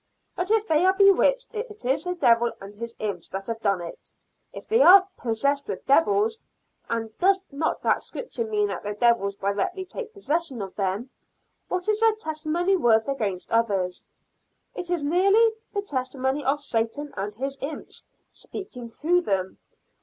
[0.35, 3.81] But, if they are bewitched, it is the devil and his imps that have done
[3.81, 4.11] it.
[4.51, 6.41] If they are 'possessed with devils'
[6.89, 11.11] and does not that scripture mean that the devils directly take possession of them
[11.67, 14.03] what is their testimony worth against others?
[14.73, 19.59] It is nearly the testimony of Satan and his imps, speaking through them.